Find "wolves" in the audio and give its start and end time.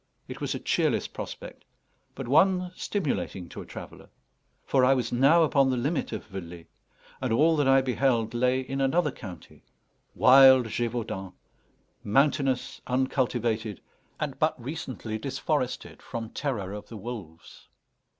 16.97-17.67